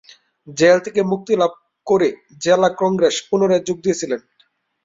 Jail 0.47 0.77
থেকে 0.85 1.01
মুক্তিলাভ 1.11 1.51
করে 1.87 2.07
জেলা 2.43 2.69
কংগ্রেসে 2.81 3.21
পূনরায় 3.27 3.65
যোগ 3.67 3.77
দিয়েছিলেন। 3.85 4.21